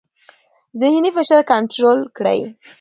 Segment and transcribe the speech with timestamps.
[0.81, 2.39] ذهني فشار کنټرول کړئ.